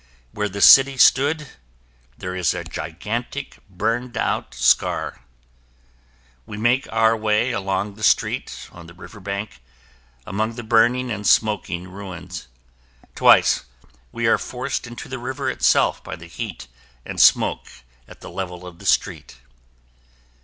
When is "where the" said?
0.31-0.61